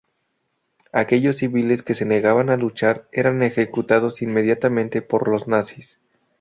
[0.93, 5.99] Aquellos civiles que se negaban a luchar eran ejecutados inmediatamente por los nazis.